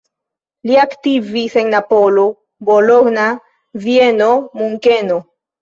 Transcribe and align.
Li 0.69 0.77
aktivis 0.83 1.57
en 1.63 1.69
Napolo, 1.75 2.25
Bologna, 2.71 3.29
Vieno, 3.87 4.33
Munkeno. 4.65 5.25